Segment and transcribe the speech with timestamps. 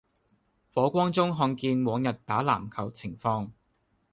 [0.73, 3.51] 火光中看見往日打籃球情況